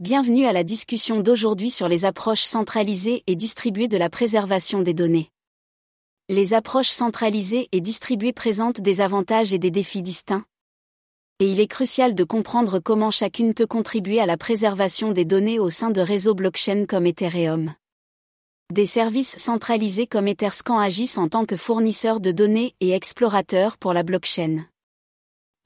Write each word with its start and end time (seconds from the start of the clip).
Bienvenue 0.00 0.46
à 0.46 0.54
la 0.54 0.64
discussion 0.64 1.20
d'aujourd'hui 1.20 1.68
sur 1.68 1.86
les 1.86 2.06
approches 2.06 2.44
centralisées 2.44 3.22
et 3.26 3.36
distribuées 3.36 3.86
de 3.86 3.98
la 3.98 4.08
préservation 4.08 4.80
des 4.80 4.94
données. 4.94 5.28
Les 6.30 6.54
approches 6.54 6.88
centralisées 6.88 7.68
et 7.72 7.82
distribuées 7.82 8.32
présentent 8.32 8.80
des 8.80 9.02
avantages 9.02 9.52
et 9.52 9.58
des 9.58 9.70
défis 9.70 10.00
distincts. 10.00 10.46
Et 11.38 11.50
il 11.50 11.60
est 11.60 11.66
crucial 11.66 12.14
de 12.14 12.24
comprendre 12.24 12.78
comment 12.78 13.10
chacune 13.10 13.52
peut 13.52 13.66
contribuer 13.66 14.20
à 14.20 14.24
la 14.24 14.38
préservation 14.38 15.12
des 15.12 15.26
données 15.26 15.58
au 15.58 15.68
sein 15.68 15.90
de 15.90 16.00
réseaux 16.00 16.34
blockchain 16.34 16.86
comme 16.88 17.04
Ethereum. 17.04 17.74
Des 18.72 18.86
services 18.86 19.36
centralisés 19.36 20.06
comme 20.06 20.28
Etherscan 20.28 20.78
agissent 20.78 21.18
en 21.18 21.28
tant 21.28 21.44
que 21.44 21.58
fournisseurs 21.58 22.20
de 22.20 22.32
données 22.32 22.74
et 22.80 22.92
explorateurs 22.92 23.76
pour 23.76 23.92
la 23.92 24.02
blockchain. 24.02 24.64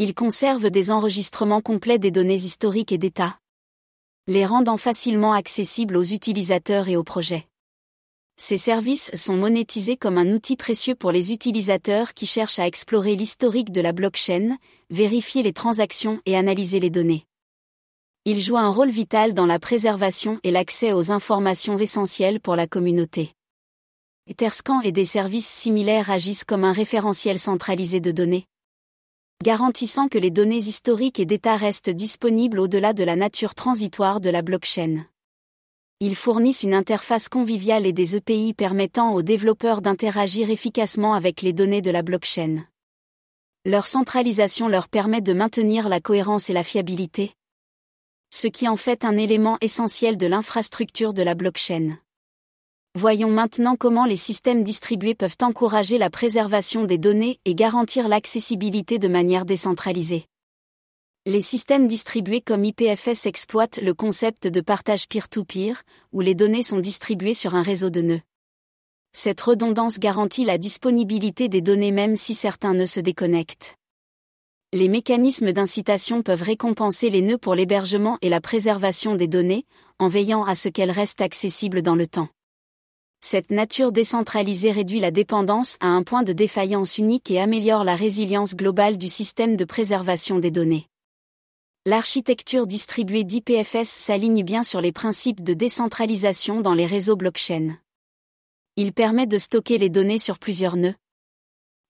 Ils 0.00 0.12
conservent 0.12 0.70
des 0.70 0.90
enregistrements 0.90 1.60
complets 1.60 2.00
des 2.00 2.10
données 2.10 2.34
historiques 2.34 2.90
et 2.90 2.98
d'état 2.98 3.38
les 4.26 4.46
rendant 4.46 4.78
facilement 4.78 5.34
accessibles 5.34 5.98
aux 5.98 6.02
utilisateurs 6.02 6.88
et 6.88 6.96
aux 6.96 7.04
projets. 7.04 7.46
Ces 8.36 8.56
services 8.56 9.10
sont 9.14 9.36
monétisés 9.36 9.98
comme 9.98 10.16
un 10.16 10.32
outil 10.32 10.56
précieux 10.56 10.94
pour 10.94 11.12
les 11.12 11.30
utilisateurs 11.30 12.14
qui 12.14 12.24
cherchent 12.24 12.58
à 12.58 12.66
explorer 12.66 13.16
l'historique 13.16 13.70
de 13.70 13.82
la 13.82 13.92
blockchain, 13.92 14.56
vérifier 14.88 15.42
les 15.42 15.52
transactions 15.52 16.20
et 16.24 16.36
analyser 16.36 16.80
les 16.80 16.88
données. 16.88 17.26
Ils 18.24 18.40
jouent 18.40 18.56
un 18.56 18.70
rôle 18.70 18.88
vital 18.88 19.34
dans 19.34 19.44
la 19.44 19.58
préservation 19.58 20.40
et 20.42 20.50
l'accès 20.50 20.94
aux 20.94 21.12
informations 21.12 21.76
essentielles 21.76 22.40
pour 22.40 22.56
la 22.56 22.66
communauté. 22.66 23.34
Etherscan 24.26 24.80
et 24.80 24.92
des 24.92 25.04
services 25.04 25.48
similaires 25.48 26.10
agissent 26.10 26.44
comme 26.44 26.64
un 26.64 26.72
référentiel 26.72 27.38
centralisé 27.38 28.00
de 28.00 28.10
données, 28.10 28.46
garantissant 29.42 30.08
que 30.08 30.18
les 30.18 30.30
données 30.30 30.56
historiques 30.56 31.20
et 31.20 31.26
d'état 31.26 31.56
restent 31.56 31.90
disponibles 31.90 32.60
au-delà 32.60 32.92
de 32.92 33.04
la 33.04 33.16
nature 33.16 33.54
transitoire 33.54 34.20
de 34.20 34.30
la 34.30 34.42
blockchain. 34.42 35.04
Ils 36.00 36.16
fournissent 36.16 36.62
une 36.62 36.74
interface 36.74 37.28
conviviale 37.28 37.86
et 37.86 37.92
des 37.92 38.16
EPI 38.16 38.54
permettant 38.54 39.14
aux 39.14 39.22
développeurs 39.22 39.80
d'interagir 39.80 40.50
efficacement 40.50 41.14
avec 41.14 41.42
les 41.42 41.52
données 41.52 41.82
de 41.82 41.90
la 41.90 42.02
blockchain. 42.02 42.64
Leur 43.64 43.86
centralisation 43.86 44.68
leur 44.68 44.88
permet 44.88 45.20
de 45.20 45.32
maintenir 45.32 45.88
la 45.88 46.00
cohérence 46.00 46.50
et 46.50 46.52
la 46.52 46.62
fiabilité, 46.62 47.34
ce 48.34 48.48
qui 48.48 48.68
en 48.68 48.76
fait 48.76 49.04
un 49.04 49.16
élément 49.16 49.58
essentiel 49.60 50.16
de 50.16 50.26
l'infrastructure 50.26 51.14
de 51.14 51.22
la 51.22 51.34
blockchain. 51.34 51.96
Voyons 52.96 53.30
maintenant 53.30 53.74
comment 53.74 54.04
les 54.04 54.14
systèmes 54.14 54.62
distribués 54.62 55.16
peuvent 55.16 55.36
encourager 55.42 55.98
la 55.98 56.10
préservation 56.10 56.84
des 56.84 56.96
données 56.96 57.40
et 57.44 57.56
garantir 57.56 58.06
l'accessibilité 58.06 59.00
de 59.00 59.08
manière 59.08 59.44
décentralisée. 59.44 60.26
Les 61.26 61.40
systèmes 61.40 61.88
distribués 61.88 62.40
comme 62.40 62.64
IPFS 62.64 63.26
exploitent 63.26 63.80
le 63.82 63.94
concept 63.94 64.46
de 64.46 64.60
partage 64.60 65.08
peer-to-peer, 65.08 65.82
où 66.12 66.20
les 66.20 66.36
données 66.36 66.62
sont 66.62 66.78
distribuées 66.78 67.34
sur 67.34 67.56
un 67.56 67.62
réseau 67.62 67.90
de 67.90 68.00
nœuds. 68.00 68.20
Cette 69.12 69.40
redondance 69.40 69.98
garantit 69.98 70.44
la 70.44 70.58
disponibilité 70.58 71.48
des 71.48 71.62
données 71.62 71.92
même 71.92 72.14
si 72.14 72.32
certains 72.32 72.74
nœuds 72.74 72.86
se 72.86 73.00
déconnectent. 73.00 73.74
Les 74.72 74.88
mécanismes 74.88 75.50
d'incitation 75.50 76.22
peuvent 76.22 76.42
récompenser 76.42 77.10
les 77.10 77.22
nœuds 77.22 77.38
pour 77.38 77.56
l'hébergement 77.56 78.18
et 78.22 78.28
la 78.28 78.40
préservation 78.40 79.16
des 79.16 79.28
données, 79.28 79.66
en 79.98 80.06
veillant 80.06 80.44
à 80.44 80.54
ce 80.54 80.68
qu'elles 80.68 80.92
restent 80.92 81.22
accessibles 81.22 81.82
dans 81.82 81.96
le 81.96 82.06
temps. 82.06 82.28
Cette 83.26 83.50
nature 83.50 83.90
décentralisée 83.90 84.70
réduit 84.70 85.00
la 85.00 85.10
dépendance 85.10 85.78
à 85.80 85.86
un 85.86 86.02
point 86.02 86.24
de 86.24 86.34
défaillance 86.34 86.98
unique 86.98 87.30
et 87.30 87.40
améliore 87.40 87.82
la 87.82 87.96
résilience 87.96 88.54
globale 88.54 88.98
du 88.98 89.08
système 89.08 89.56
de 89.56 89.64
préservation 89.64 90.38
des 90.38 90.50
données. 90.50 90.90
L'architecture 91.86 92.66
distribuée 92.66 93.24
d'IPFS 93.24 93.88
s'aligne 93.88 94.42
bien 94.42 94.62
sur 94.62 94.82
les 94.82 94.92
principes 94.92 95.42
de 95.42 95.54
décentralisation 95.54 96.60
dans 96.60 96.74
les 96.74 96.84
réseaux 96.84 97.16
blockchain. 97.16 97.78
Il 98.76 98.92
permet 98.92 99.26
de 99.26 99.38
stocker 99.38 99.78
les 99.78 99.88
données 99.88 100.18
sur 100.18 100.38
plusieurs 100.38 100.76
nœuds, 100.76 100.94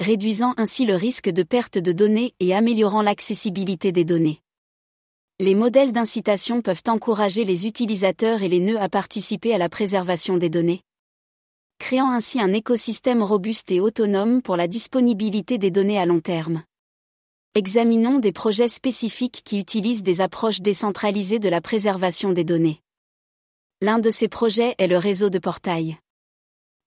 réduisant 0.00 0.54
ainsi 0.56 0.84
le 0.84 0.96
risque 0.96 1.28
de 1.28 1.44
perte 1.44 1.78
de 1.78 1.92
données 1.92 2.34
et 2.40 2.56
améliorant 2.56 3.02
l'accessibilité 3.02 3.92
des 3.92 4.04
données. 4.04 4.40
Les 5.38 5.54
modèles 5.54 5.92
d'incitation 5.92 6.60
peuvent 6.60 6.82
encourager 6.88 7.44
les 7.44 7.68
utilisateurs 7.68 8.42
et 8.42 8.48
les 8.48 8.58
nœuds 8.58 8.80
à 8.80 8.88
participer 8.88 9.54
à 9.54 9.58
la 9.58 9.68
préservation 9.68 10.36
des 10.36 10.50
données 10.50 10.82
créant 11.80 12.12
ainsi 12.12 12.40
un 12.40 12.52
écosystème 12.52 13.22
robuste 13.22 13.72
et 13.72 13.80
autonome 13.80 14.42
pour 14.42 14.56
la 14.56 14.68
disponibilité 14.68 15.58
des 15.58 15.72
données 15.72 15.98
à 15.98 16.06
long 16.06 16.20
terme. 16.20 16.62
Examinons 17.56 18.20
des 18.20 18.30
projets 18.30 18.68
spécifiques 18.68 19.40
qui 19.44 19.58
utilisent 19.58 20.04
des 20.04 20.20
approches 20.20 20.60
décentralisées 20.60 21.40
de 21.40 21.48
la 21.48 21.60
préservation 21.60 22.32
des 22.32 22.44
données. 22.44 22.80
L'un 23.80 23.98
de 23.98 24.10
ces 24.10 24.28
projets 24.28 24.76
est 24.78 24.86
le 24.86 24.98
réseau 24.98 25.30
de 25.30 25.40
portail. 25.40 25.96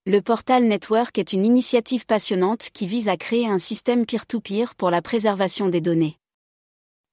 Le 0.06 0.22
Portal 0.22 0.64
Network 0.64 1.18
est 1.18 1.32
une 1.32 1.44
initiative 1.44 2.06
passionnante 2.06 2.70
qui 2.72 2.86
vise 2.86 3.08
à 3.08 3.16
créer 3.16 3.46
un 3.46 3.58
système 3.58 4.06
peer-to-peer 4.06 4.74
pour 4.74 4.90
la 4.90 5.02
préservation 5.02 5.68
des 5.68 5.80
données. 5.80 6.16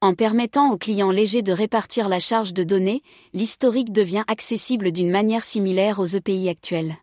En 0.02 0.13
permettant 0.13 0.72
aux 0.72 0.78
clients 0.78 1.12
légers 1.12 1.42
de 1.42 1.52
répartir 1.52 2.09
la 2.09 2.19
charge 2.19 2.53
de 2.53 2.63
données, 2.63 3.02
l'historique 3.34 3.92
devient 3.92 4.24
accessible 4.28 4.92
d'une 4.92 5.12
manière 5.12 5.44
similaire 5.44 6.00
aux 6.00 6.06
EPI 6.06 6.48
actuels. 6.48 6.96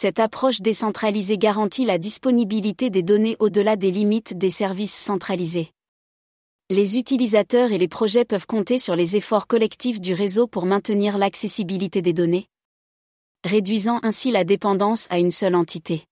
Cette 0.00 0.20
approche 0.20 0.60
décentralisée 0.60 1.38
garantit 1.38 1.84
la 1.84 1.98
disponibilité 1.98 2.88
des 2.88 3.02
données 3.02 3.34
au-delà 3.40 3.74
des 3.74 3.90
limites 3.90 4.38
des 4.38 4.48
services 4.48 4.94
centralisés. 4.94 5.72
Les 6.70 6.98
utilisateurs 6.98 7.72
et 7.72 7.78
les 7.78 7.88
projets 7.88 8.24
peuvent 8.24 8.46
compter 8.46 8.78
sur 8.78 8.94
les 8.94 9.16
efforts 9.16 9.48
collectifs 9.48 10.00
du 10.00 10.14
réseau 10.14 10.46
pour 10.46 10.66
maintenir 10.66 11.18
l'accessibilité 11.18 12.00
des 12.00 12.12
données, 12.12 12.46
réduisant 13.44 13.98
ainsi 14.04 14.30
la 14.30 14.44
dépendance 14.44 15.08
à 15.10 15.18
une 15.18 15.32
seule 15.32 15.56
entité. 15.56 16.04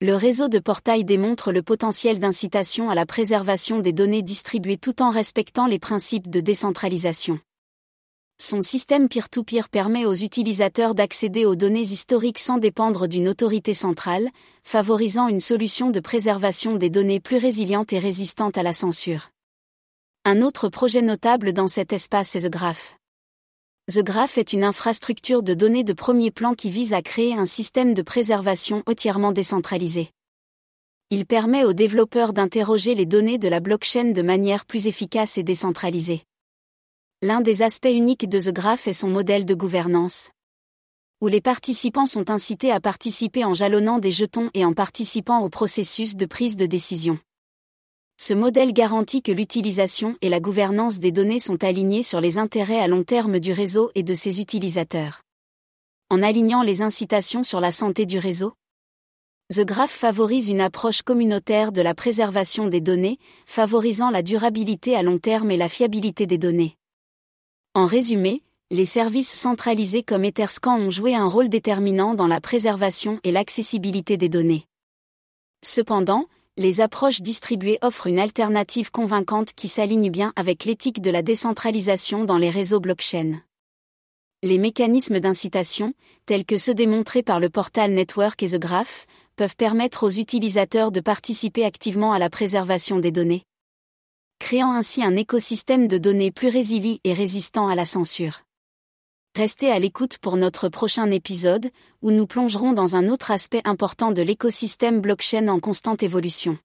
Le 0.00 0.14
réseau 0.14 0.46
de 0.46 0.60
portail 0.60 1.04
démontre 1.04 1.50
le 1.50 1.64
potentiel 1.64 2.20
d'incitation 2.20 2.90
à 2.90 2.94
la 2.94 3.06
préservation 3.06 3.80
des 3.80 3.92
données 3.92 4.22
distribuées 4.22 4.78
tout 4.78 5.02
en 5.02 5.10
respectant 5.10 5.66
les 5.66 5.80
principes 5.80 6.30
de 6.30 6.38
décentralisation. 6.38 7.40
Son 8.38 8.60
système 8.60 9.08
peer-to-peer 9.08 9.68
permet 9.68 10.06
aux 10.06 10.14
utilisateurs 10.14 10.94
d'accéder 10.94 11.46
aux 11.46 11.54
données 11.54 11.80
historiques 11.80 12.40
sans 12.40 12.58
dépendre 12.58 13.06
d'une 13.06 13.28
autorité 13.28 13.74
centrale, 13.74 14.28
favorisant 14.64 15.28
une 15.28 15.40
solution 15.40 15.90
de 15.90 16.00
préservation 16.00 16.74
des 16.76 16.90
données 16.90 17.20
plus 17.20 17.36
résiliente 17.36 17.92
et 17.92 17.98
résistante 17.98 18.58
à 18.58 18.62
la 18.62 18.72
censure. 18.72 19.30
Un 20.24 20.42
autre 20.42 20.68
projet 20.68 21.02
notable 21.02 21.52
dans 21.52 21.68
cet 21.68 21.92
espace 21.92 22.34
est 22.34 22.48
The 22.48 22.50
Graph. 22.50 22.96
The 23.92 24.00
Graph 24.02 24.38
est 24.38 24.52
une 24.52 24.64
infrastructure 24.64 25.42
de 25.42 25.54
données 25.54 25.84
de 25.84 25.92
premier 25.92 26.30
plan 26.30 26.54
qui 26.54 26.70
vise 26.70 26.92
à 26.92 27.02
créer 27.02 27.34
un 27.34 27.44
système 27.44 27.94
de 27.94 28.02
préservation 28.02 28.82
entièrement 28.86 29.32
décentralisé. 29.32 30.10
Il 31.10 31.26
permet 31.26 31.64
aux 31.64 31.74
développeurs 31.74 32.32
d'interroger 32.32 32.94
les 32.94 33.06
données 33.06 33.38
de 33.38 33.48
la 33.48 33.60
blockchain 33.60 34.12
de 34.12 34.22
manière 34.22 34.64
plus 34.64 34.86
efficace 34.86 35.38
et 35.38 35.42
décentralisée. 35.42 36.24
L'un 37.26 37.40
des 37.40 37.62
aspects 37.62 37.86
uniques 37.86 38.28
de 38.28 38.38
The 38.38 38.52
Graph 38.52 38.86
est 38.86 38.92
son 38.92 39.08
modèle 39.08 39.46
de 39.46 39.54
gouvernance. 39.54 40.30
Où 41.22 41.28
les 41.28 41.40
participants 41.40 42.04
sont 42.04 42.28
incités 42.28 42.70
à 42.70 42.80
participer 42.80 43.46
en 43.46 43.54
jalonnant 43.54 43.98
des 43.98 44.12
jetons 44.12 44.50
et 44.52 44.66
en 44.66 44.74
participant 44.74 45.38
au 45.38 45.48
processus 45.48 46.16
de 46.16 46.26
prise 46.26 46.56
de 46.56 46.66
décision. 46.66 47.18
Ce 48.18 48.34
modèle 48.34 48.74
garantit 48.74 49.22
que 49.22 49.32
l'utilisation 49.32 50.18
et 50.20 50.28
la 50.28 50.38
gouvernance 50.38 50.98
des 50.98 51.12
données 51.12 51.38
sont 51.38 51.64
alignées 51.64 52.02
sur 52.02 52.20
les 52.20 52.36
intérêts 52.36 52.80
à 52.80 52.88
long 52.88 53.04
terme 53.04 53.38
du 53.38 53.52
réseau 53.52 53.90
et 53.94 54.02
de 54.02 54.12
ses 54.12 54.42
utilisateurs. 54.42 55.22
En 56.10 56.22
alignant 56.22 56.60
les 56.60 56.82
incitations 56.82 57.42
sur 57.42 57.58
la 57.58 57.70
santé 57.70 58.04
du 58.04 58.18
réseau, 58.18 58.52
The 59.50 59.64
Graph 59.64 59.92
favorise 59.92 60.50
une 60.50 60.60
approche 60.60 61.00
communautaire 61.00 61.72
de 61.72 61.80
la 61.80 61.94
préservation 61.94 62.68
des 62.68 62.82
données, 62.82 63.16
favorisant 63.46 64.10
la 64.10 64.20
durabilité 64.20 64.94
à 64.94 65.02
long 65.02 65.18
terme 65.18 65.50
et 65.50 65.56
la 65.56 65.70
fiabilité 65.70 66.26
des 66.26 66.36
données. 66.36 66.76
En 67.76 67.86
résumé, 67.86 68.40
les 68.70 68.84
services 68.84 69.32
centralisés 69.32 70.04
comme 70.04 70.24
Etherscan 70.24 70.78
ont 70.78 70.90
joué 70.90 71.16
un 71.16 71.26
rôle 71.26 71.48
déterminant 71.48 72.14
dans 72.14 72.28
la 72.28 72.40
préservation 72.40 73.18
et 73.24 73.32
l'accessibilité 73.32 74.16
des 74.16 74.28
données. 74.28 74.66
Cependant, 75.64 76.26
les 76.56 76.80
approches 76.80 77.20
distribuées 77.20 77.78
offrent 77.82 78.06
une 78.06 78.20
alternative 78.20 78.92
convaincante 78.92 79.54
qui 79.54 79.66
s'aligne 79.66 80.08
bien 80.08 80.32
avec 80.36 80.64
l'éthique 80.64 81.02
de 81.02 81.10
la 81.10 81.22
décentralisation 81.22 82.24
dans 82.24 82.38
les 82.38 82.48
réseaux 82.48 82.78
blockchain. 82.78 83.40
Les 84.44 84.58
mécanismes 84.58 85.18
d'incitation, 85.18 85.94
tels 86.26 86.44
que 86.44 86.56
ceux 86.56 86.74
démontrés 86.74 87.24
par 87.24 87.40
le 87.40 87.50
portal 87.50 87.90
Network 87.92 88.40
et 88.44 88.50
The 88.50 88.60
Graph, 88.60 89.06
peuvent 89.34 89.56
permettre 89.56 90.04
aux 90.04 90.10
utilisateurs 90.10 90.92
de 90.92 91.00
participer 91.00 91.64
activement 91.64 92.12
à 92.12 92.20
la 92.20 92.30
préservation 92.30 93.00
des 93.00 93.10
données 93.10 93.44
créant 94.44 94.74
ainsi 94.74 95.02
un 95.02 95.16
écosystème 95.16 95.88
de 95.88 95.96
données 95.96 96.30
plus 96.30 96.48
résilient 96.48 96.98
et 97.02 97.14
résistant 97.14 97.68
à 97.68 97.74
la 97.74 97.86
censure. 97.86 98.42
Restez 99.34 99.70
à 99.70 99.78
l'écoute 99.78 100.18
pour 100.18 100.36
notre 100.36 100.68
prochain 100.68 101.10
épisode, 101.10 101.70
où 102.02 102.10
nous 102.10 102.26
plongerons 102.26 102.74
dans 102.74 102.94
un 102.94 103.08
autre 103.08 103.30
aspect 103.30 103.62
important 103.64 104.12
de 104.12 104.20
l'écosystème 104.20 105.00
blockchain 105.00 105.48
en 105.48 105.60
constante 105.60 106.02
évolution. 106.02 106.58